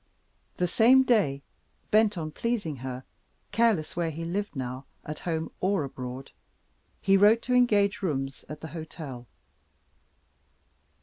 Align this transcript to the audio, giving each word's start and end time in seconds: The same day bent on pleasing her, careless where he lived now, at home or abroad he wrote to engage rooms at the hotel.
The 0.57 0.67
same 0.67 1.03
day 1.03 1.43
bent 1.91 2.17
on 2.17 2.31
pleasing 2.31 2.77
her, 2.77 3.03
careless 3.51 3.95
where 3.95 4.09
he 4.09 4.25
lived 4.25 4.55
now, 4.55 4.87
at 5.05 5.19
home 5.19 5.51
or 5.61 5.83
abroad 5.83 6.31
he 6.99 7.17
wrote 7.17 7.43
to 7.43 7.53
engage 7.53 8.01
rooms 8.01 8.43
at 8.49 8.61
the 8.61 8.69
hotel. 8.69 9.27